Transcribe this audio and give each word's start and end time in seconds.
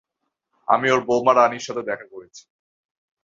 আমি 0.67 0.87
ওর 0.91 1.01
বৌমা 1.05 1.33
রানীর 1.33 1.65
সাথে 1.67 1.81
দেখা 1.83 2.05
করেছি। 2.13 2.43